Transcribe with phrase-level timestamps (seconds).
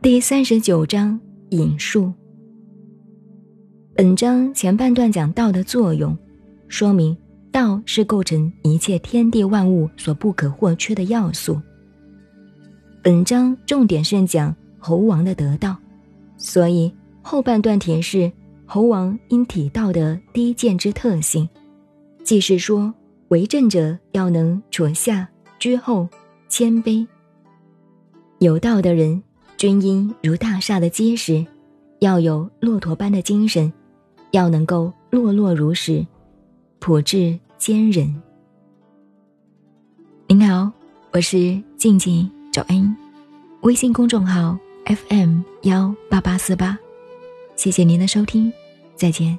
[0.00, 1.18] 第三十九章
[1.50, 2.12] 引述。
[3.96, 6.16] 本章前半段讲道的作用，
[6.68, 7.16] 说明
[7.50, 11.60] 道是构成一切天地万物所不可或缺的要素。
[13.02, 15.76] 本章重点是讲猴王的得道，
[16.36, 18.30] 所以后半段提示
[18.66, 21.48] 猴王因体道的低贱之特性，
[22.22, 22.94] 即是说
[23.28, 25.28] 为政者要能处下
[25.58, 26.08] 居后
[26.48, 27.04] 谦卑。
[28.38, 29.20] 有道的人，
[29.58, 31.44] 军营如大厦的结实，
[31.98, 33.72] 要有骆驼般的精神，
[34.30, 36.06] 要能够落落如石，
[36.78, 38.22] 朴质坚韧。
[40.28, 40.70] 您好，
[41.10, 42.96] 我是静静找恩，
[43.62, 46.78] 微信公众号 FM 幺八八四八，
[47.56, 48.52] 谢谢您的收听，
[48.94, 49.36] 再见。